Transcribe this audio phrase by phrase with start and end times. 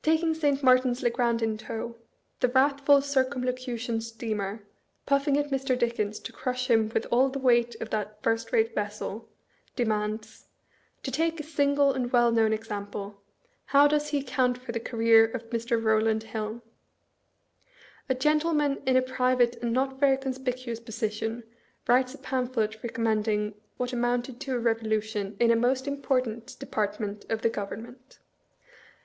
[0.00, 0.62] Taking St.
[0.62, 1.96] Martins le grand in tow,
[2.38, 4.62] the wrathful Circumlocution steamer,
[5.06, 5.76] puffing at Mr.
[5.76, 9.28] Dickens to crush him with all the weight of that first rate vessel,
[9.74, 10.46] de mands,"
[11.02, 13.20] To take a sragle and well known example,
[13.64, 15.82] how does he account for the career of Mr.
[15.82, 16.62] Eowlajstd Hill?
[18.08, 21.42] A gen tleman in a private and not very conspicuous position
[21.88, 27.42] writes a pamphlet recommending what amounted to a revolution in a most important department of
[27.42, 28.20] the Government.